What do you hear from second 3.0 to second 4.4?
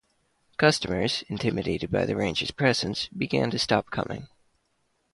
began to stop coming.